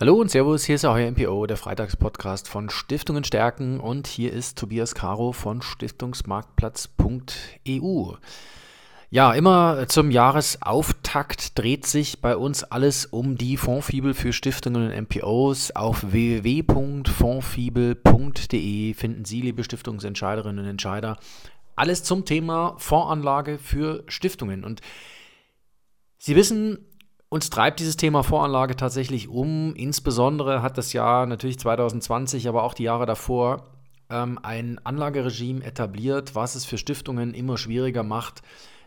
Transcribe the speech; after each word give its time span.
Hallo 0.00 0.16
und 0.16 0.28
Servus, 0.28 0.64
hier 0.64 0.74
ist 0.74 0.84
euer 0.84 1.08
MPO, 1.08 1.46
der 1.46 1.56
Freitagspodcast 1.56 2.48
von 2.48 2.68
Stiftungen 2.68 3.22
stärken 3.22 3.78
und 3.78 4.08
hier 4.08 4.32
ist 4.32 4.58
Tobias 4.58 4.96
Caro 4.96 5.30
von 5.30 5.62
Stiftungsmarktplatz.eu. 5.62 8.14
Ja, 9.10 9.32
immer 9.34 9.86
zum 9.86 10.10
Jahresauftakt 10.10 11.56
dreht 11.56 11.86
sich 11.86 12.20
bei 12.20 12.36
uns 12.36 12.64
alles 12.64 13.06
um 13.06 13.38
die 13.38 13.56
Fondsfibel 13.56 14.14
für 14.14 14.32
Stiftungen 14.32 14.90
und 14.90 15.02
MPOs. 15.02 15.76
Auf 15.76 16.10
www.fondsfibel.de 16.10 18.94
finden 18.94 19.24
Sie, 19.24 19.42
liebe 19.42 19.62
Stiftungsentscheiderinnen 19.62 20.64
und 20.64 20.70
Entscheider, 20.70 21.18
alles 21.76 22.02
zum 22.02 22.24
Thema 22.24 22.74
Fondsanlage 22.78 23.58
für 23.58 24.02
Stiftungen. 24.08 24.64
Und 24.64 24.80
Sie 26.18 26.34
wissen, 26.34 26.84
uns 27.34 27.50
treibt 27.50 27.80
dieses 27.80 27.96
Thema 27.96 28.22
Voranlage 28.22 28.76
tatsächlich 28.76 29.26
um. 29.26 29.74
Insbesondere 29.74 30.62
hat 30.62 30.78
das 30.78 30.92
Jahr 30.92 31.26
natürlich 31.26 31.58
2020, 31.58 32.46
aber 32.46 32.62
auch 32.62 32.74
die 32.74 32.84
Jahre 32.84 33.06
davor 33.06 33.72
ähm, 34.08 34.38
ein 34.44 34.78
Anlageregime 34.84 35.64
etabliert, 35.64 36.36
was 36.36 36.54
es 36.54 36.64
für 36.64 36.78
Stiftungen 36.78 37.34
immer 37.34 37.58
schwieriger 37.58 38.04
macht, 38.04 38.42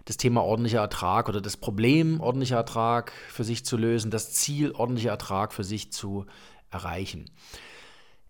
das 0.06 0.16
Thema 0.16 0.46
ordentlicher 0.46 0.80
Ertrag 0.80 1.28
oder 1.28 1.42
das 1.42 1.58
Problem 1.58 2.22
ordentlicher 2.22 2.56
Ertrag 2.56 3.12
für 3.28 3.44
sich 3.44 3.66
zu 3.66 3.76
lösen, 3.76 4.12
das 4.12 4.32
Ziel 4.32 4.72
ordentlicher 4.72 5.10
Ertrag 5.10 5.52
für 5.52 5.66
sich 5.66 5.92
zu 5.92 6.26
erreichen. 6.72 7.30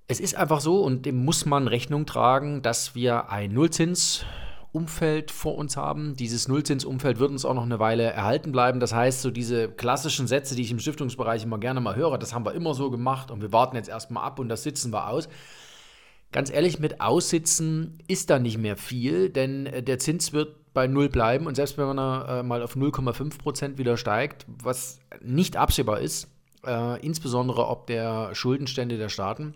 Es 0.08 0.20
ist 0.20 0.36
einfach 0.36 0.62
so, 0.62 0.82
und 0.82 1.06
dem 1.06 1.24
muss 1.26 1.46
man 1.46 1.68
Rechnung 1.68 2.08
tragen, 2.08 2.64
dass 2.64 2.96
wir 2.96 3.30
ein 3.30 3.54
Nullzins 3.54 4.26
Umfeld 4.78 5.32
vor 5.32 5.58
uns 5.58 5.76
haben. 5.76 6.16
Dieses 6.16 6.48
Nullzinsumfeld 6.48 7.18
wird 7.18 7.32
uns 7.32 7.46
auch 7.46 7.56
noch 7.56 7.64
eine 7.64 7.80
Weile 7.80 8.04
erhalten 8.04 8.52
bleiben. 8.52 8.80
Das 8.80 8.94
heißt, 8.94 9.24
so 9.24 9.32
diese 9.32 9.70
klassischen 9.70 10.28
Sätze, 10.28 10.56
die 10.56 10.62
ich 10.62 10.70
im 10.70 10.80
Stiftungsbereich 10.80 11.44
immer 11.44 11.58
gerne 11.58 11.82
mal 11.82 11.96
höre, 11.96 12.20
das 12.20 12.36
haben 12.36 12.46
wir 12.46 12.54
immer 12.54 12.76
so 12.76 12.92
gemacht 12.92 13.32
und 13.32 13.42
wir 13.42 13.52
warten 13.52 13.76
jetzt 13.76 13.90
erstmal 13.90 14.24
ab 14.24 14.38
und 14.38 14.50
das 14.50 14.62
sitzen 14.62 14.94
wir 14.94 15.10
aus. 15.10 15.28
Ganz 16.32 16.52
ehrlich, 16.52 16.78
mit 16.78 17.02
Aussitzen 17.02 17.98
ist 18.08 18.30
da 18.30 18.38
nicht 18.38 18.60
mehr 18.60 18.78
viel, 18.78 19.30
denn 19.30 19.66
äh, 19.66 19.82
der 19.82 19.98
Zins 19.98 20.34
wird 20.34 20.74
bei 20.74 20.86
Null 20.86 21.10
bleiben 21.10 21.48
und 21.48 21.56
selbst 21.56 21.80
wenn 21.80 21.96
man 21.96 22.28
äh, 22.28 22.44
mal 22.44 22.62
auf 22.62 22.76
0,5 22.76 23.40
Prozent 23.40 23.78
wieder 23.80 23.98
steigt, 23.98 24.46
was 24.48 25.00
nicht 25.22 25.58
absehbar 25.58 26.02
ist, 26.02 26.28
äh, 26.66 27.04
insbesondere 27.04 27.68
ob 27.68 27.88
der 27.88 28.36
Schuldenstände 28.36 28.98
der 29.00 29.10
Staaten, 29.10 29.56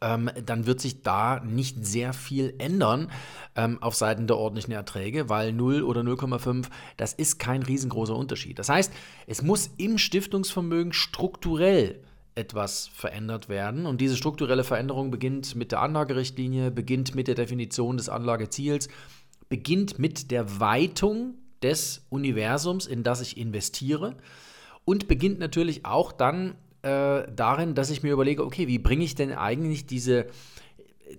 ähm, 0.00 0.30
dann 0.44 0.66
wird 0.66 0.80
sich 0.80 1.02
da 1.02 1.40
nicht 1.40 1.84
sehr 1.84 2.12
viel 2.12 2.54
ändern 2.58 3.10
ähm, 3.56 3.82
auf 3.82 3.94
Seiten 3.94 4.26
der 4.26 4.36
ordentlichen 4.36 4.72
Erträge, 4.72 5.28
weil 5.28 5.52
0 5.52 5.82
oder 5.82 6.02
0,5, 6.02 6.66
das 6.96 7.12
ist 7.12 7.38
kein 7.38 7.62
riesengroßer 7.62 8.14
Unterschied. 8.14 8.58
Das 8.58 8.68
heißt, 8.68 8.92
es 9.26 9.42
muss 9.42 9.70
im 9.76 9.98
Stiftungsvermögen 9.98 10.92
strukturell 10.92 12.00
etwas 12.34 12.88
verändert 12.94 13.48
werden. 13.48 13.86
Und 13.86 14.00
diese 14.00 14.16
strukturelle 14.16 14.62
Veränderung 14.62 15.10
beginnt 15.10 15.56
mit 15.56 15.72
der 15.72 15.80
Anlagerichtlinie, 15.80 16.70
beginnt 16.70 17.14
mit 17.14 17.26
der 17.26 17.34
Definition 17.34 17.96
des 17.96 18.08
Anlageziels, 18.08 18.88
beginnt 19.48 19.98
mit 19.98 20.30
der 20.30 20.60
Weitung 20.60 21.34
des 21.62 22.06
Universums, 22.10 22.86
in 22.86 23.02
das 23.02 23.20
ich 23.20 23.36
investiere 23.36 24.16
und 24.84 25.08
beginnt 25.08 25.40
natürlich 25.40 25.84
auch 25.84 26.12
dann 26.12 26.54
äh, 26.82 27.22
darin, 27.34 27.74
dass 27.74 27.90
ich 27.90 28.02
mir 28.02 28.12
überlege, 28.12 28.44
okay, 28.44 28.66
wie 28.68 28.78
bringe 28.78 29.04
ich 29.04 29.14
denn 29.14 29.32
eigentlich 29.32 29.86
diese, 29.86 30.26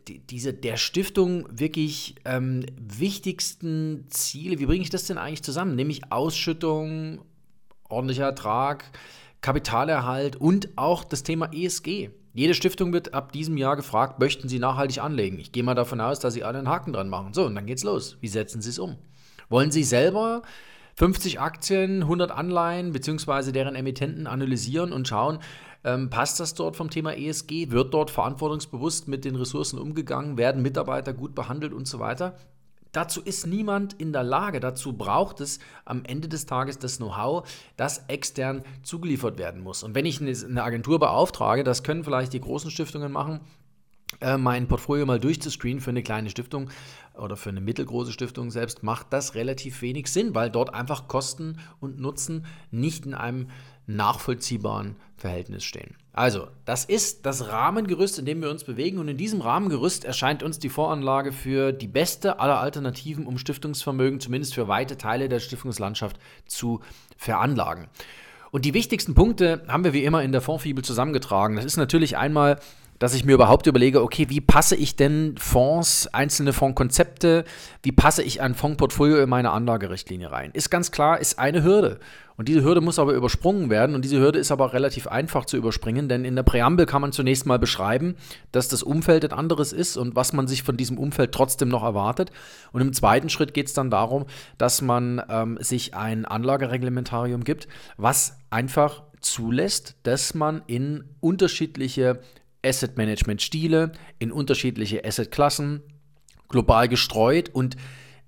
die, 0.07 0.19
diese 0.19 0.53
der 0.53 0.77
Stiftung 0.77 1.45
wirklich 1.51 2.15
ähm, 2.25 2.65
wichtigsten 2.77 4.05
Ziele, 4.09 4.59
wie 4.59 4.65
bringe 4.65 4.83
ich 4.83 4.89
das 4.89 5.05
denn 5.05 5.17
eigentlich 5.17 5.43
zusammen? 5.43 5.75
Nämlich 5.75 6.11
Ausschüttung, 6.11 7.21
ordentlicher 7.89 8.25
Ertrag, 8.25 8.85
Kapitalerhalt 9.41 10.35
und 10.35 10.69
auch 10.77 11.03
das 11.03 11.23
Thema 11.23 11.51
ESG. 11.53 12.09
Jede 12.33 12.53
Stiftung 12.53 12.93
wird 12.93 13.13
ab 13.13 13.31
diesem 13.31 13.57
Jahr 13.57 13.75
gefragt, 13.75 14.19
möchten 14.19 14.47
Sie 14.47 14.59
nachhaltig 14.59 15.01
anlegen? 15.01 15.39
Ich 15.39 15.51
gehe 15.51 15.63
mal 15.63 15.75
davon 15.75 15.99
aus, 15.99 16.19
dass 16.19 16.33
Sie 16.33 16.43
alle 16.43 16.59
einen 16.59 16.69
Haken 16.69 16.93
dran 16.93 17.09
machen. 17.09 17.33
So, 17.33 17.45
und 17.45 17.55
dann 17.55 17.65
geht's 17.65 17.83
los. 17.83 18.17
Wie 18.21 18.27
setzen 18.27 18.61
Sie 18.61 18.69
es 18.69 18.79
um? 18.79 18.97
Wollen 19.49 19.71
Sie 19.71 19.83
selber 19.83 20.43
50 20.99 21.39
Aktien, 21.39 22.01
100 22.01 22.29
Anleihen 22.29 22.91
bzw. 22.91 23.53
deren 23.53 23.73
Emittenten 23.73 24.27
analysieren 24.27 24.91
und 24.91 25.07
schauen, 25.07 25.39
ähm, 25.85 26.09
passt 26.09 26.41
das 26.41 26.55
dort 26.55 26.75
vom 26.75 26.89
Thema 26.89 27.13
ESG? 27.13 27.71
Wird 27.71 27.93
dort 27.93 28.11
verantwortungsbewusst 28.11 29.07
mit 29.07 29.23
den 29.23 29.37
Ressourcen 29.37 29.79
umgegangen? 29.79 30.37
Werden 30.37 30.61
Mitarbeiter 30.61 31.13
gut 31.13 31.35
behandelt 31.35 31.71
und 31.71 31.87
so 31.87 31.99
weiter? 31.99 32.35
Dazu 32.91 33.21
ist 33.21 33.47
niemand 33.47 33.93
in 33.93 34.11
der 34.11 34.23
Lage. 34.23 34.59
Dazu 34.59 34.91
braucht 34.91 35.39
es 35.39 35.59
am 35.85 36.03
Ende 36.03 36.27
des 36.27 36.47
Tages 36.47 36.79
das 36.79 36.97
Know-how, 36.97 37.47
das 37.77 38.03
extern 38.09 38.63
zugeliefert 38.83 39.37
werden 39.37 39.61
muss. 39.61 39.83
Und 39.83 39.95
wenn 39.95 40.05
ich 40.05 40.19
eine 40.19 40.63
Agentur 40.63 40.99
beauftrage, 40.99 41.63
das 41.63 41.83
können 41.83 42.03
vielleicht 42.03 42.33
die 42.33 42.41
großen 42.41 42.71
Stiftungen 42.71 43.13
machen, 43.13 43.39
mein 44.37 44.67
Portfolio 44.67 45.05
mal 45.05 45.19
durchzuscreenen 45.19 45.81
für 45.81 45.91
eine 45.91 46.03
kleine 46.03 46.29
Stiftung 46.29 46.69
oder 47.15 47.37
für 47.37 47.49
eine 47.49 47.61
mittelgroße 47.61 48.11
Stiftung 48.11 48.51
selbst, 48.51 48.83
macht 48.83 49.07
das 49.11 49.35
relativ 49.35 49.81
wenig 49.81 50.07
Sinn, 50.07 50.35
weil 50.35 50.49
dort 50.49 50.73
einfach 50.73 51.07
Kosten 51.07 51.59
und 51.79 51.99
Nutzen 51.99 52.45
nicht 52.71 53.05
in 53.05 53.13
einem 53.13 53.49
nachvollziehbaren 53.87 54.95
Verhältnis 55.17 55.63
stehen. 55.63 55.95
Also, 56.13 56.47
das 56.65 56.85
ist 56.85 57.25
das 57.25 57.47
Rahmengerüst, 57.47 58.19
in 58.19 58.25
dem 58.25 58.41
wir 58.41 58.49
uns 58.49 58.63
bewegen 58.63 58.99
und 58.99 59.07
in 59.07 59.17
diesem 59.17 59.41
Rahmengerüst 59.41 60.05
erscheint 60.05 60.43
uns 60.43 60.59
die 60.59 60.69
Voranlage 60.69 61.31
für 61.31 61.71
die 61.71 61.87
beste 61.87 62.39
aller 62.39 62.59
Alternativen, 62.59 63.25
um 63.25 63.37
Stiftungsvermögen 63.37 64.19
zumindest 64.19 64.53
für 64.53 64.67
weite 64.67 64.97
Teile 64.97 65.29
der 65.29 65.39
Stiftungslandschaft 65.39 66.19
zu 66.45 66.81
veranlagen. 67.17 67.87
Und 68.51 68.65
die 68.65 68.73
wichtigsten 68.73 69.13
Punkte 69.13 69.63
haben 69.67 69.83
wir 69.83 69.93
wie 69.93 70.03
immer 70.03 70.23
in 70.23 70.31
der 70.31 70.41
Fondsfibel 70.41 70.83
zusammengetragen. 70.83 71.55
Das 71.55 71.65
ist 71.65 71.77
natürlich 71.77 72.17
einmal 72.17 72.59
dass 72.99 73.13
ich 73.13 73.25
mir 73.25 73.33
überhaupt 73.33 73.65
überlege, 73.65 74.03
okay, 74.03 74.27
wie 74.29 74.41
passe 74.41 74.75
ich 74.75 74.95
denn 74.95 75.35
Fonds, 75.37 76.07
einzelne 76.13 76.53
Fondskonzepte, 76.53 77.45
wie 77.81 77.91
passe 77.91 78.21
ich 78.23 78.41
ein 78.41 78.55
Fondsportfolio 78.55 79.17
in 79.17 79.29
meine 79.29 79.51
Anlagerichtlinie 79.51 80.31
rein? 80.31 80.51
Ist 80.53 80.69
ganz 80.69 80.91
klar, 80.91 81.19
ist 81.19 81.39
eine 81.39 81.63
Hürde. 81.63 81.99
Und 82.39 82.47
diese 82.47 82.63
Hürde 82.63 82.79
muss 82.79 82.99
aber 82.99 83.11
übersprungen 83.11 83.69
werden 83.69 83.95
und 83.95 84.05
diese 84.05 84.17
Hürde 84.17 84.39
ist 84.39 84.49
aber 84.49 84.71
relativ 84.71 85.07
einfach 85.07 85.43
zu 85.43 85.57
überspringen, 85.57 86.07
denn 86.07 86.23
in 86.23 86.37
der 86.37 86.43
Präambel 86.43 86.85
kann 86.85 87.01
man 87.01 87.11
zunächst 87.11 87.45
mal 87.45 87.59
beschreiben, 87.59 88.15
dass 88.53 88.69
das 88.69 88.81
Umfeld 88.81 89.25
ein 89.25 89.37
anderes 89.37 89.73
ist 89.73 89.97
und 89.97 90.15
was 90.15 90.31
man 90.31 90.47
sich 90.47 90.63
von 90.63 90.77
diesem 90.77 90.97
Umfeld 90.97 91.33
trotzdem 91.33 91.67
noch 91.67 91.83
erwartet. 91.83 92.31
Und 92.71 92.79
im 92.79 92.93
zweiten 92.93 93.27
Schritt 93.27 93.53
geht 93.53 93.67
es 93.67 93.73
dann 93.73 93.89
darum, 93.89 94.25
dass 94.57 94.81
man 94.81 95.21
ähm, 95.27 95.57
sich 95.59 95.95
ein 95.95 96.23
Anlagereglementarium 96.23 97.43
gibt, 97.43 97.67
was 97.97 98.37
einfach 98.49 99.03
zulässt, 99.19 99.95
dass 100.03 100.33
man 100.33 100.61
in 100.65 101.03
unterschiedliche 101.19 102.21
Asset 102.63 102.97
Management 102.97 103.41
Stile 103.41 103.91
in 104.19 104.31
unterschiedliche 104.31 105.05
Asset 105.05 105.31
Klassen 105.31 105.81
global 106.47 106.87
gestreut 106.87 107.49
und 107.49 107.77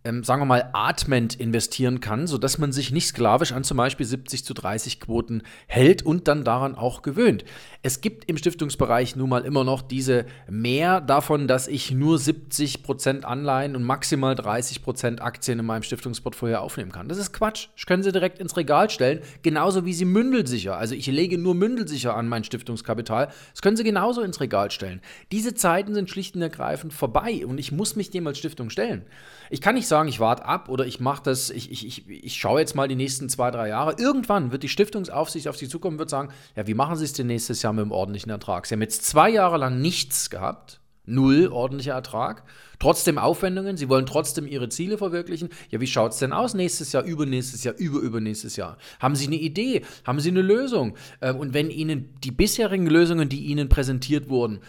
ähm, 0.03 0.23
sagen 0.23 0.41
wir 0.41 0.45
mal, 0.45 0.69
atmend 0.73 1.35
investieren 1.35 2.00
kann, 2.00 2.28
sodass 2.28 2.57
man 2.57 2.72
sich 2.72 2.91
nicht 2.91 3.07
sklavisch 3.07 3.51
an 3.51 3.63
zum 3.63 3.78
Beispiel 3.78 4.06
70 4.06 4.44
zu 4.44 4.53
30 4.53 5.00
Quoten 5.00 5.44
hält 5.67 6.03
und 6.03 6.28
dann 6.28 6.44
daran 6.44 6.75
auch 6.75 7.01
gewöhnt. 7.01 7.45
Es 7.84 8.01
gibt 8.01 8.29
im 8.29 8.38
Stiftungsbereich 8.38 9.16
nun 9.16 9.29
mal 9.29 9.45
immer 9.45 9.63
noch 9.63 9.81
diese 9.81 10.25
mehr 10.50 11.01
davon, 11.01 11.47
dass 11.47 11.67
ich 11.67 11.91
nur 11.91 12.17
70 12.17 12.84
Prozent 12.84 13.25
Anleihen 13.25 13.75
und 13.75 13.84
maximal 13.84 14.35
30 14.35 14.81
Prozent 14.81 15.22
Aktien 15.22 15.59
in 15.59 15.66
meinem 15.66 15.84
Stiftungsportfolio 15.84 16.57
aufnehmen 16.57 16.91
kann. 16.91 17.07
Das 17.07 17.18
ist 17.18 17.33
Quatsch. 17.33 17.68
Ich 17.75 17.85
kann 17.85 18.03
sie 18.03 18.12
direkt 18.12 18.39
ins 18.39 18.57
Regal 18.57 18.89
stellen, 18.89 19.22
genauso 19.44 19.85
wie 19.85 19.94
sie 19.94 20.06
mündelsicher. 20.06 20.78
Also 20.78 20.95
ich 20.95 21.07
lege 21.07 21.38
nur 21.38 21.53
mündelsicher 21.53 22.16
an 22.16 22.28
mein 22.28 22.44
Stiftungskapital. 22.44 23.29
Das 23.51 23.62
können 23.62 23.78
sie 23.78 23.83
genauso 23.83 24.22
ins 24.22 24.39
Regal 24.41 24.72
stellen. 24.72 25.01
Diese 25.31 25.53
Zeiten 25.53 25.94
sind 25.94 26.09
schlicht 26.09 26.35
und 26.35 26.41
ergreifend 26.41 26.94
vorbei 26.94 27.45
und 27.45 27.59
ich 27.59 27.72
muss 27.72 27.95
mich 27.95 28.09
dem 28.09 28.25
als 28.25 28.39
Stiftung 28.39 28.69
stellen. 28.69 29.03
Ich 29.50 29.62
kann 29.62 29.75
nicht 29.75 29.88
sagen, 29.91 30.09
ich 30.09 30.19
warte 30.19 30.46
ab 30.46 30.68
oder 30.69 30.88
ich 30.88 31.00
mache 31.00 31.22
das, 31.24 31.52
ich, 31.52 31.72
ich, 31.72 31.85
ich, 31.85 32.09
ich 32.09 32.35
schaue 32.35 32.59
jetzt 32.59 32.75
mal 32.75 32.88
die 32.88 32.96
nächsten 32.96 33.29
zwei, 33.29 33.52
drei 33.52 33.69
Jahre. 33.69 33.96
Irgendwann 34.00 34.52
wird 34.52 34.63
die 34.63 34.69
Stiftungsaufsicht 34.69 35.47
auf 35.47 35.57
Sie 35.57 35.68
zukommen 35.68 35.96
und 35.96 36.00
wird 36.00 36.09
sagen, 36.09 36.29
ja, 36.56 36.66
wie 36.66 36.74
machen 36.74 36.96
Sie 36.96 37.06
es 37.06 37.13
denn 37.13 37.28
nächstes 37.28 37.62
Jahr 37.62 37.74
mit 37.74 37.86
dem 37.86 37.92
ordentlichen 37.92 38.31
Ertrag? 38.31 38.66
Sie 38.66 38.74
haben 38.74 38.81
jetzt 38.81 39.06
zwei 39.06 39.30
Jahre 39.30 39.57
lang 39.57 39.80
nichts 39.80 40.31
gehabt, 40.31 40.80
null 41.06 41.48
ordentlicher 41.48 41.94
Ertrag, 41.94 42.44
trotzdem 42.80 43.18
Aufwendungen, 43.18 43.77
Sie 43.77 43.89
wollen 43.89 44.06
trotzdem 44.06 44.48
Ihre 44.48 44.69
Ziele 44.69 44.98
verwirklichen. 44.98 45.50
Ja, 45.69 45.80
wie 45.81 45.88
schaut 45.88 46.13
es 46.13 46.19
denn 46.19 46.33
aus 46.33 46.54
nächstes 46.54 46.92
Jahr, 46.92 47.04
übernächstes 47.04 47.63
Jahr, 47.63 47.75
überübernächstes 47.77 48.56
Jahr? 48.56 48.77
Haben 49.00 49.16
Sie 49.16 49.27
eine 49.27 49.36
Idee? 49.36 49.83
Haben 50.06 50.19
Sie 50.19 50.30
eine 50.30 50.42
Lösung? 50.42 50.95
Ähm, 51.21 51.38
und 51.38 51.54
wenn 51.54 51.69
Ihnen 51.69 52.16
die 52.24 52.31
bisherigen 52.31 52.88
Lösungen, 52.88 53.30
die 53.30 53.45
Ihnen 53.45 53.69
präsentiert 53.69 54.30
wurden, 54.30 54.62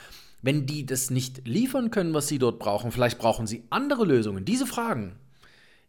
wenn 0.43 0.67
die 0.67 0.85
das 0.85 1.11
nicht 1.11 1.47
liefern 1.47 1.91
können, 1.91 2.15
was 2.15 2.29
sie 2.29 2.39
dort 2.39 2.59
brauchen, 2.59 2.93
vielleicht 2.93 3.19
brauchen 3.19 3.47
sie 3.47 3.65
andere 3.71 4.05
Lösungen. 4.05 4.45
Diese 4.45 4.67
Fragen, 4.67 5.17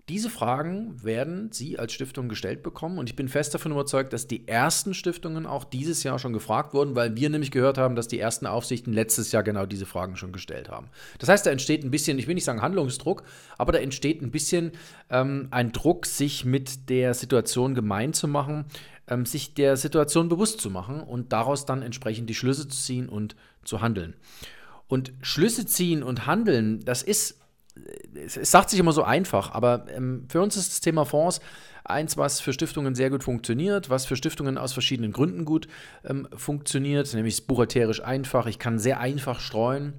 diese 0.09 0.29
Fragen 0.29 1.01
werden 1.01 1.53
Sie 1.53 1.79
als 1.79 1.93
Stiftung 1.93 2.27
gestellt 2.27 2.61
bekommen 2.61 2.97
und 2.97 3.09
ich 3.09 3.15
bin 3.15 3.29
fest 3.29 3.53
davon 3.53 3.71
überzeugt, 3.71 4.11
dass 4.11 4.27
die 4.27 4.45
ersten 4.49 4.93
Stiftungen 4.93 5.45
auch 5.45 5.63
dieses 5.63 6.03
Jahr 6.03 6.19
schon 6.19 6.33
gefragt 6.33 6.73
wurden, 6.73 6.93
weil 6.97 7.15
wir 7.15 7.29
nämlich 7.29 7.51
gehört 7.51 7.77
haben, 7.77 7.95
dass 7.95 8.09
die 8.09 8.19
ersten 8.19 8.45
Aufsichten 8.45 8.91
letztes 8.91 9.31
Jahr 9.31 9.43
genau 9.43 9.65
diese 9.65 9.85
Fragen 9.85 10.17
schon 10.17 10.33
gestellt 10.33 10.67
haben. 10.67 10.89
Das 11.19 11.29
heißt, 11.29 11.45
da 11.45 11.51
entsteht 11.51 11.85
ein 11.85 11.91
bisschen, 11.91 12.19
ich 12.19 12.27
will 12.27 12.35
nicht 12.35 12.43
sagen 12.43 12.61
Handlungsdruck, 12.61 13.23
aber 13.57 13.71
da 13.71 13.79
entsteht 13.79 14.21
ein 14.21 14.31
bisschen 14.31 14.73
ähm, 15.09 15.47
ein 15.51 15.71
Druck, 15.71 16.05
sich 16.05 16.43
mit 16.43 16.89
der 16.89 17.13
Situation 17.13 17.73
gemein 17.73 18.11
zu 18.11 18.27
machen, 18.27 18.65
ähm, 19.07 19.25
sich 19.25 19.53
der 19.53 19.77
Situation 19.77 20.29
bewusst 20.29 20.61
zu 20.61 20.69
machen 20.69 21.01
und 21.01 21.33
daraus 21.33 21.65
dann 21.65 21.81
entsprechend 21.81 22.29
die 22.29 22.35
Schlüsse 22.35 22.67
zu 22.67 22.77
ziehen 22.77 23.09
und 23.09 23.35
zu 23.63 23.81
handeln. 23.81 24.15
Und 24.87 25.13
Schlüsse 25.21 25.65
ziehen 25.65 26.03
und 26.03 26.27
handeln, 26.27 26.83
das 26.85 27.03
ist, 27.03 27.39
es, 28.13 28.37
es 28.37 28.51
sagt 28.51 28.69
sich 28.69 28.79
immer 28.79 28.91
so 28.91 29.03
einfach, 29.03 29.51
aber 29.51 29.85
ähm, 29.89 30.25
für 30.29 30.41
uns 30.41 30.55
ist 30.55 30.71
das 30.71 30.81
Thema 30.81 31.05
Fonds 31.05 31.41
eins, 31.83 32.17
was 32.17 32.39
für 32.39 32.53
Stiftungen 32.53 32.95
sehr 32.95 33.09
gut 33.09 33.23
funktioniert, 33.23 33.89
was 33.89 34.05
für 34.05 34.15
Stiftungen 34.15 34.57
aus 34.57 34.73
verschiedenen 34.73 35.11
Gründen 35.11 35.45
gut 35.45 35.67
ähm, 36.05 36.27
funktioniert, 36.35 37.13
nämlich 37.13 37.45
buchhalterisch 37.47 38.03
einfach. 38.03 38.45
Ich 38.45 38.59
kann 38.59 38.79
sehr 38.79 38.99
einfach 38.99 39.39
streuen. 39.39 39.93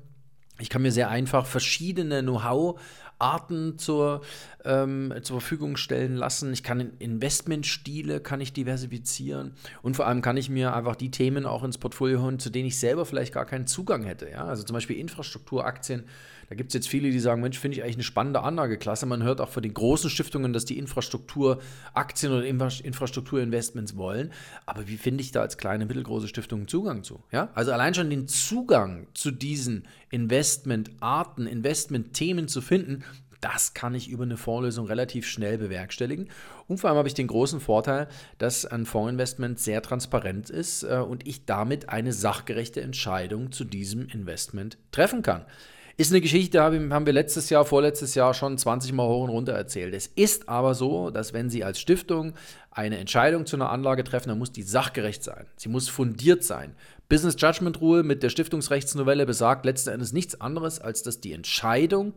Ich 0.61 0.71
kann 0.71 0.83
mir 0.83 0.93
sehr 0.93 1.09
einfach 1.09 1.47
verschiedene 1.47 2.23
Know-how 2.23 2.79
Arten 3.19 3.79
zur, 3.79 4.23
ähm, 4.65 5.13
zur 5.23 5.41
Verfügung 5.41 5.77
stellen 5.77 6.17
lassen. 6.17 6.53
Ich 6.53 6.63
kann 6.63 6.93
Investmentstile 6.99 8.21
kann 8.21 8.41
ich 8.41 8.53
diversifizieren 8.53 9.53
und 9.83 9.97
vor 9.97 10.07
allem 10.07 10.23
kann 10.23 10.37
ich 10.37 10.49
mir 10.49 10.75
einfach 10.75 10.97
die 10.97 11.11
Themen 11.11 11.47
auch 11.47 11.65
ins 11.65 11.79
Portfolio 11.79 12.23
holen, 12.23 12.39
zu 12.39 12.51
denen 12.51 12.69
ich 12.69 12.79
selber 12.79 13.07
vielleicht 13.07 13.33
gar 13.33 13.47
keinen 13.47 13.67
Zugang 13.67 14.05
hätte. 14.05 14.31
Ja? 14.31 14.45
Also 14.45 14.63
zum 14.63 14.75
Beispiel 14.75 14.99
Infrastrukturaktien. 14.99 16.05
Da 16.49 16.55
gibt 16.55 16.69
es 16.69 16.75
jetzt 16.75 16.89
viele, 16.89 17.11
die 17.11 17.21
sagen, 17.21 17.41
Mensch, 17.41 17.59
finde 17.59 17.77
ich 17.77 17.83
eigentlich 17.83 17.97
eine 17.97 18.05
spannende 18.05 18.43
Anlageklasse. 18.43 19.07
Man 19.07 19.23
hört 19.23 19.41
auch 19.41 19.49
von 19.49 19.63
den 19.63 19.75
großen 19.75 20.11
Stiftungen, 20.11 20.53
dass 20.53 20.65
die 20.65 20.79
Infrastrukturaktien 20.79 22.33
oder 22.33 22.45
Infrastrukturinvestments 22.45 23.97
wollen. 23.97 24.31
Aber 24.67 24.87
wie 24.89 24.97
finde 24.97 25.23
ich 25.23 25.33
da 25.33 25.41
als 25.41 25.57
kleine, 25.57 25.87
mittelgroße 25.87 26.29
Stiftung 26.29 26.69
Zugang 26.69 27.03
zu? 27.03 27.23
Ja? 27.33 27.49
Also 27.55 27.73
allein 27.73 27.95
schon 27.95 28.11
den 28.11 28.29
Zugang 28.29 29.07
zu 29.15 29.31
diesen 29.31 29.87
Investmentarten, 30.11 31.47
Investmentthemen 31.47 32.49
zu 32.49 32.61
finden, 32.61 33.05
das 33.45 33.75
kann 33.75 33.95
ich 33.95 34.09
über 34.09 34.25
eine 34.25 34.39
Vorlösung 34.39 34.87
relativ 34.87 35.27
schnell 35.27 35.59
bewerkstelligen. 35.59 36.31
Und 36.67 36.79
vor 36.79 36.89
allem 36.89 36.97
habe 36.97 37.09
ich 37.09 37.15
den 37.15 37.27
großen 37.27 37.61
Vorteil, 37.61 38.09
dass 38.39 38.65
ein 38.65 38.87
Fondsinvestment 38.87 39.61
sehr 39.61 39.83
transparent 39.83 40.49
ist 40.49 40.83
äh, 40.83 40.97
und 40.97 41.29
ich 41.29 41.45
damit 41.45 41.91
eine 41.91 42.15
sachgerechte 42.15 42.81
Entscheidung 42.81 43.53
zu 43.53 43.65
diesem 43.65 44.09
Investment 44.09 44.79
treffen 44.93 45.21
kann. 45.21 45.45
Ist 45.97 46.11
eine 46.11 46.21
Geschichte, 46.21 46.61
haben 46.61 47.07
wir 47.07 47.13
letztes 47.13 47.51
Jahr, 47.51 47.65
vorletztes 47.65 48.17
Jahr 48.17 48.35
schon 48.35 48.59
20 48.59 48.93
Mal 48.93 49.07
hoch 49.07 49.23
und 49.23 49.31
runter 49.31 49.53
erzählt. 49.53 49.95
Es 49.95 50.09
ist 50.09 50.49
aber 50.49 50.75
so, 50.75 51.11
dass 51.11 51.33
wenn 51.33 51.51
Sie 51.51 51.63
als 51.63 51.79
Stiftung 51.79 52.33
eine 52.73 52.99
Entscheidung 52.99 53.47
zu 53.47 53.55
einer 53.55 53.71
Anlage 53.71 54.03
treffen, 54.03 54.29
dann 54.29 54.39
muss 54.39 54.51
die 54.51 54.65
sachgerecht 54.65 55.23
sein. 55.23 55.47
Sie 55.57 55.69
muss 55.69 55.89
fundiert 55.89 56.43
sein. 56.43 56.75
Business 57.09 57.37
Judgment 57.39 57.81
Rule 57.81 58.03
mit 58.03 58.25
der 58.25 58.31
Stiftungsrechtsnovelle 58.31 59.25
besagt 59.25 59.65
letzten 59.67 59.91
Endes 59.91 60.13
nichts 60.13 60.41
anderes, 60.41 60.81
als 60.81 61.05
dass 61.05 61.21
die 61.21 61.33
Entscheidung, 61.33 62.13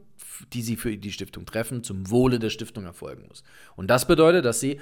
die 0.53 0.63
Sie 0.63 0.75
für 0.75 0.97
die 0.97 1.12
Stiftung 1.12 1.45
treffen, 1.45 1.83
zum 1.83 2.09
Wohle 2.09 2.39
der 2.39 2.50
Stiftung 2.50 2.83
erfolgen 2.85 3.25
muss. 3.27 3.44
Und 3.75 3.91
das 3.91 4.07
bedeutet, 4.07 4.44
dass 4.44 4.59
Sie 4.59 4.80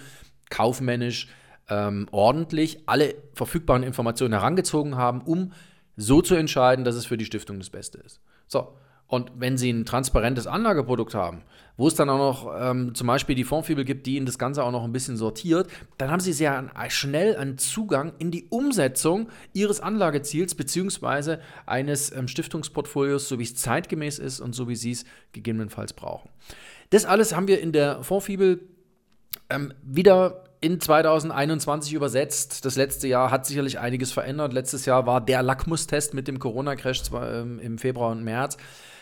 kaufmännisch 0.49 1.27
ähm, 1.67 2.07
ordentlich 2.11 2.83
alle 2.85 3.15
verfügbaren 3.33 3.83
Informationen 3.83 4.33
herangezogen 4.33 4.95
haben, 4.95 5.19
um 5.19 5.51
so 5.97 6.21
zu 6.21 6.35
entscheiden, 6.35 6.85
dass 6.85 6.95
es 6.95 7.05
für 7.05 7.17
die 7.17 7.25
Stiftung 7.25 7.59
das 7.59 7.69
Beste 7.69 7.97
ist. 7.97 8.21
So, 8.47 8.77
und 9.07 9.31
wenn 9.35 9.57
Sie 9.57 9.71
ein 9.71 9.85
transparentes 9.85 10.47
Anlageprodukt 10.47 11.13
haben, 11.13 11.43
wo 11.77 11.87
es 11.87 11.95
dann 11.95 12.09
auch 12.09 12.17
noch 12.17 12.55
ähm, 12.57 12.95
zum 12.95 13.07
Beispiel 13.07 13.35
die 13.35 13.43
Fondsfibel 13.43 13.85
gibt, 13.85 14.07
die 14.07 14.15
Ihnen 14.15 14.25
das 14.25 14.39
Ganze 14.39 14.63
auch 14.63 14.71
noch 14.71 14.83
ein 14.83 14.91
bisschen 14.91 15.15
sortiert, 15.15 15.67
dann 15.97 16.09
haben 16.09 16.19
Sie 16.19 16.33
sehr 16.33 16.71
schnell 16.89 17.35
einen 17.35 17.57
Zugang 17.57 18.13
in 18.17 18.31
die 18.31 18.47
Umsetzung 18.49 19.29
Ihres 19.53 19.79
Anlageziels 19.79 20.55
bzw. 20.55 21.37
eines 21.65 22.11
ähm, 22.11 22.27
Stiftungsportfolios, 22.27 23.27
so 23.27 23.37
wie 23.37 23.43
es 23.43 23.55
zeitgemäß 23.55 24.19
ist 24.19 24.39
und 24.39 24.53
so 24.53 24.67
wie 24.67 24.75
Sie 24.75 24.91
es 24.91 25.05
gegebenenfalls 25.33 25.93
brauchen. 25.93 26.29
Das 26.89 27.05
alles 27.05 27.35
haben 27.35 27.47
wir 27.47 27.61
in 27.61 27.73
der 27.73 28.03
Fondsfibel 28.03 28.61
ähm, 29.49 29.73
wieder 29.83 30.45
in 30.61 30.79
2021 30.81 31.93
übersetzt. 31.93 32.65
Das 32.65 32.75
letzte 32.75 33.07
Jahr 33.07 33.29
hat 33.29 33.45
sicherlich 33.45 33.77
einiges 33.77 34.11
verändert. 34.11 34.53
Letztes 34.53 34.85
Jahr 34.85 35.05
war 35.05 35.21
der 35.21 35.43
Lackmustest 35.43 36.15
mit 36.15 36.27
dem 36.27 36.39
Corona-Crash 36.39 37.03
ähm, 37.13 37.59
im 37.59 37.77
Februar 37.77 38.11
und 38.11 38.23
März. 38.23 38.57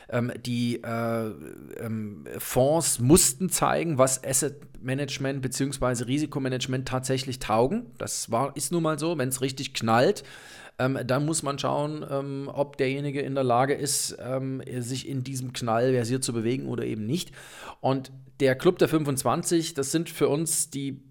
Ähm, 0.09 0.31
die 0.45 0.81
äh, 0.83 1.31
ähm, 1.79 2.25
Fonds 2.37 2.99
mussten 2.99 3.49
zeigen, 3.49 3.97
was 3.97 4.23
Asset 4.23 4.55
Management 4.83 5.41
bzw. 5.41 6.03
Risikomanagement 6.03 6.87
tatsächlich 6.87 7.39
taugen. 7.39 7.87
Das 7.97 8.31
war, 8.31 8.55
ist 8.55 8.71
nun 8.71 8.83
mal 8.83 8.99
so, 8.99 9.17
wenn 9.17 9.29
es 9.29 9.41
richtig 9.41 9.73
knallt. 9.73 10.23
Ähm, 10.79 10.99
dann 11.05 11.25
muss 11.25 11.43
man 11.43 11.59
schauen, 11.59 12.05
ähm, 12.09 12.49
ob 12.51 12.77
derjenige 12.77 13.21
in 13.21 13.35
der 13.35 13.43
Lage 13.43 13.73
ist, 13.73 14.17
ähm, 14.19 14.61
sich 14.79 15.07
in 15.07 15.23
diesem 15.23 15.53
Knall 15.53 15.93
versiert 15.93 16.23
zu 16.23 16.33
bewegen 16.33 16.67
oder 16.67 16.83
eben 16.83 17.05
nicht. 17.05 17.31
Und 17.79 18.11
der 18.39 18.55
Club 18.55 18.79
der 18.79 18.87
25, 18.89 19.75
das 19.75 19.91
sind 19.91 20.09
für 20.09 20.27
uns 20.27 20.69
die 20.69 21.01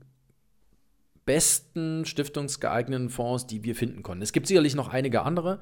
besten 1.25 2.05
stiftungsgeeigneten 2.05 3.09
Fonds, 3.09 3.47
die 3.47 3.63
wir 3.63 3.77
finden 3.77 4.03
konnten. 4.03 4.23
Es 4.23 4.33
gibt 4.33 4.49
sicherlich 4.49 4.75
noch 4.75 4.89
einige 4.89 5.23
andere, 5.23 5.61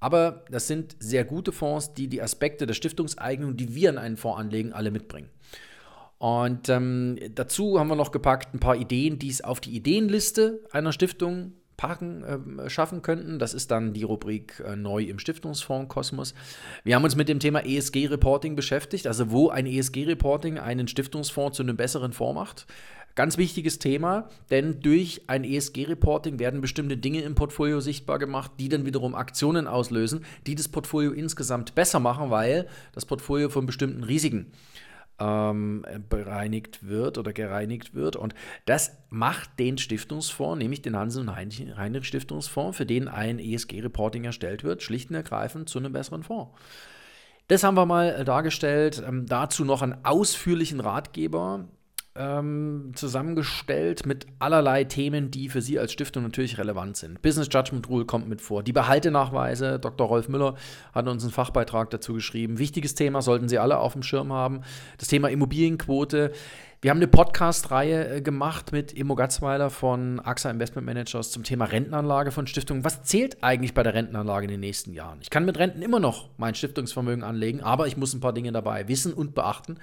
aber 0.00 0.44
das 0.50 0.66
sind 0.66 0.96
sehr 0.98 1.24
gute 1.24 1.52
Fonds, 1.52 1.94
die 1.94 2.08
die 2.08 2.22
Aspekte 2.22 2.66
der 2.66 2.74
Stiftungseignung, 2.74 3.56
die 3.56 3.74
wir 3.74 3.90
in 3.90 3.98
einen 3.98 4.16
Fonds 4.16 4.40
anlegen, 4.40 4.72
alle 4.72 4.90
mitbringen. 4.90 5.30
Und 6.18 6.68
ähm, 6.68 7.18
dazu 7.34 7.78
haben 7.78 7.88
wir 7.88 7.96
noch 7.96 8.12
gepackt 8.12 8.54
ein 8.54 8.60
paar 8.60 8.76
Ideen, 8.76 9.18
die 9.18 9.28
es 9.28 9.42
auf 9.42 9.60
die 9.60 9.74
Ideenliste 9.74 10.60
einer 10.70 10.92
Stiftung 10.92 11.52
packen, 11.76 12.24
äh, 12.24 12.70
schaffen 12.70 13.02
könnten. 13.02 13.38
Das 13.38 13.54
ist 13.54 13.70
dann 13.70 13.92
die 13.92 14.02
Rubrik 14.02 14.62
äh, 14.66 14.76
neu 14.76 15.02
im 15.04 15.18
Stiftungsfonds 15.18 15.88
Kosmos. 15.88 16.34
Wir 16.84 16.94
haben 16.94 17.04
uns 17.04 17.16
mit 17.16 17.28
dem 17.28 17.40
Thema 17.40 17.64
ESG-Reporting 17.64 18.56
beschäftigt, 18.56 19.06
also 19.06 19.30
wo 19.30 19.48
ein 19.48 19.66
ESG-Reporting 19.66 20.58
einen 20.58 20.88
Stiftungsfonds 20.88 21.56
zu 21.56 21.62
einem 21.62 21.76
besseren 21.76 22.12
Fonds 22.12 22.34
macht. 22.34 22.66
Ganz 23.16 23.38
wichtiges 23.38 23.78
Thema, 23.78 24.28
denn 24.50 24.80
durch 24.80 25.22
ein 25.28 25.44
ESG-Reporting 25.44 26.40
werden 26.40 26.60
bestimmte 26.60 26.96
Dinge 26.96 27.20
im 27.20 27.36
Portfolio 27.36 27.78
sichtbar 27.78 28.18
gemacht, 28.18 28.50
die 28.58 28.68
dann 28.68 28.86
wiederum 28.86 29.14
Aktionen 29.14 29.68
auslösen, 29.68 30.24
die 30.48 30.56
das 30.56 30.66
Portfolio 30.66 31.12
insgesamt 31.12 31.76
besser 31.76 32.00
machen, 32.00 32.30
weil 32.30 32.66
das 32.92 33.06
Portfolio 33.06 33.50
von 33.50 33.66
bestimmten 33.66 34.02
Risiken 34.02 34.50
ähm, 35.18 35.84
bereinigt 36.08 36.86
wird 36.86 37.18
oder 37.18 37.32
gereinigt 37.32 37.94
wird. 37.94 38.16
Und 38.16 38.34
das 38.66 38.96
macht 39.10 39.58
den 39.58 39.78
Stiftungsfonds, 39.78 40.58
nämlich 40.58 40.82
den 40.82 40.96
Hansen 40.96 41.28
und 41.28 41.36
Heinrich 41.36 42.06
Stiftungsfonds, 42.06 42.76
für 42.76 42.86
den 42.86 43.08
ein 43.08 43.38
ESG-Reporting 43.38 44.24
erstellt 44.24 44.64
wird, 44.64 44.82
schlicht 44.82 45.10
und 45.10 45.16
ergreifend 45.16 45.68
zu 45.68 45.78
einem 45.78 45.92
besseren 45.92 46.22
Fonds. 46.22 46.52
Das 47.48 47.62
haben 47.62 47.76
wir 47.76 47.86
mal 47.86 48.24
dargestellt. 48.24 49.02
Ähm, 49.06 49.26
dazu 49.26 49.64
noch 49.64 49.82
einen 49.82 50.04
ausführlichen 50.04 50.80
Ratgeber 50.80 51.68
ähm, 52.16 52.92
zusammengestellt 52.94 54.06
mit 54.06 54.26
allerlei 54.38 54.84
Themen, 54.84 55.30
die 55.30 55.48
für 55.48 55.60
Sie 55.60 55.78
als 55.78 55.92
Stiftung 55.92 56.22
natürlich 56.22 56.58
relevant 56.58 56.96
sind. 56.96 57.20
Business 57.22 57.48
Judgment 57.50 57.88
Rule 57.88 58.04
kommt 58.04 58.28
mit 58.28 58.40
vor. 58.40 58.62
Die 58.62 58.72
Behaltenachweise, 58.72 59.80
Dr. 59.80 60.06
Rolf 60.06 60.28
Müller 60.28 60.54
hat 60.92 61.08
uns 61.08 61.24
einen 61.24 61.32
Fachbeitrag 61.32 61.90
dazu 61.90 62.14
geschrieben. 62.14 62.58
Wichtiges 62.58 62.94
Thema, 62.94 63.20
sollten 63.20 63.48
Sie 63.48 63.58
alle 63.58 63.78
auf 63.78 63.94
dem 63.94 64.02
Schirm 64.02 64.32
haben. 64.32 64.60
Das 64.98 65.08
Thema 65.08 65.28
Immobilienquote. 65.28 66.32
Wir 66.84 66.90
haben 66.90 66.98
eine 66.98 67.08
Podcast-Reihe 67.08 68.16
äh, 68.16 68.20
gemacht 68.20 68.70
mit 68.70 68.92
Immo 68.92 69.14
Gatzweiler 69.14 69.70
von 69.70 70.20
AXA 70.20 70.50
Investment 70.50 70.84
Managers 70.84 71.30
zum 71.30 71.42
Thema 71.42 71.64
Rentenanlage 71.64 72.30
von 72.30 72.46
Stiftungen. 72.46 72.84
Was 72.84 73.04
zählt 73.04 73.42
eigentlich 73.42 73.72
bei 73.72 73.82
der 73.82 73.94
Rentenanlage 73.94 74.44
in 74.44 74.50
den 74.50 74.60
nächsten 74.60 74.92
Jahren? 74.92 75.18
Ich 75.22 75.30
kann 75.30 75.46
mit 75.46 75.58
Renten 75.58 75.80
immer 75.80 75.98
noch 75.98 76.28
mein 76.36 76.54
Stiftungsvermögen 76.54 77.24
anlegen, 77.24 77.62
aber 77.62 77.86
ich 77.86 77.96
muss 77.96 78.12
ein 78.12 78.20
paar 78.20 78.34
Dinge 78.34 78.52
dabei 78.52 78.86
wissen 78.86 79.14
und 79.14 79.34
beachten. 79.34 79.78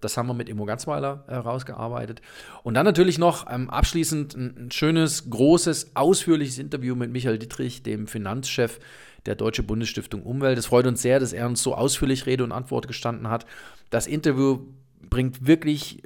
Das 0.00 0.16
haben 0.16 0.28
wir 0.28 0.34
mit 0.34 0.48
Immo 0.48 0.64
Gatzweiler 0.64 1.24
herausgearbeitet. 1.26 2.20
Äh, 2.20 2.22
und 2.62 2.74
dann 2.74 2.86
natürlich 2.86 3.18
noch 3.18 3.50
ähm, 3.50 3.68
abschließend 3.68 4.36
ein, 4.36 4.70
schönes, 4.70 5.28
großes, 5.30 5.96
ausführliches 5.96 6.60
Interview 6.60 6.94
mit 6.94 7.10
Michael 7.10 7.40
Dittrich, 7.40 7.82
dem 7.82 8.06
Finanzchef 8.06 8.78
der 9.26 9.34
Deutsche 9.34 9.64
Bundesstiftung 9.64 10.22
Umwelt. 10.22 10.56
Es 10.56 10.66
freut 10.66 10.86
uns 10.86 11.02
sehr, 11.02 11.18
dass 11.18 11.32
er 11.32 11.48
uns 11.48 11.64
so 11.64 11.74
ausführlich 11.74 12.26
Rede 12.26 12.44
und 12.44 12.52
Antwort 12.52 12.86
gestanden 12.86 13.28
hat. 13.28 13.44
Das 13.90 14.06
Interview 14.06 14.60
bringt 15.10 15.46
wirklich 15.46 16.00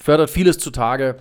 fördert 0.00 0.30
vieles 0.30 0.58
zutage, 0.58 1.16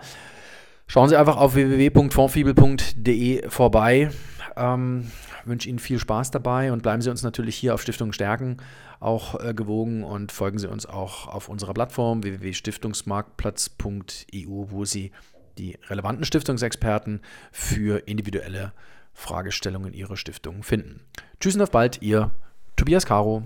schauen 0.86 1.10
Sie 1.10 1.18
einfach 1.18 1.38
auf 1.38 1.56
www.fondfibel.de 1.56 3.50
vorbei. 3.50 4.12
Ähm, 4.56 5.12
wünsche 5.46 5.68
Ihnen 5.70 5.80
viel 5.80 5.98
Spaß 6.00 6.32
dabei 6.32 6.72
und 6.72 6.84
bleiben 6.84 7.02
Sie 7.02 7.10
uns 7.10 7.24
natürlich 7.24 7.56
hier 7.56 7.74
auf 7.74 7.82
Stiftung 7.82 8.14
Stärken 8.14 8.58
auch 9.00 9.40
äh, 9.40 9.54
gewogen 9.54 10.04
und 10.04 10.32
folgen 10.32 10.60
Sie 10.60 10.70
uns 10.70 10.86
auch 10.86 11.28
auf 11.28 11.50
unserer 11.50 11.74
Plattform 11.74 12.24
www.stiftungsmarktplatz.eu, 12.24 14.66
wo 14.70 14.86
Sie 14.86 15.12
die 15.58 15.80
relevanten 15.88 16.26
Stiftungsexperten 16.26 17.22
für 17.52 18.08
individuelle 18.08 18.74
Fragestellungen 19.14 19.94
Ihrer 19.94 20.18
Stiftung 20.18 20.64
finden. 20.64 21.02
Tschüss 21.40 21.56
und 21.56 21.62
auf 21.62 21.72
bald, 21.72 22.02
Ihr 22.02 22.32
Tobias 22.76 23.06
Caro. 23.06 23.44